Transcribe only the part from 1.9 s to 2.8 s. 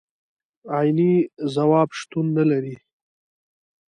شتون نه لري.